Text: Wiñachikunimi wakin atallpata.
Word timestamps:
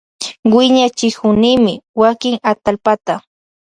Wiñachikunimi 0.53 1.73
wakin 2.01 2.35
atallpata. 2.51 3.13